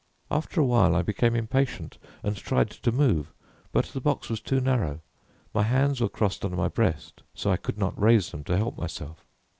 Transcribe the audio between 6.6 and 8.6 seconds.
breast, so I could not raise them to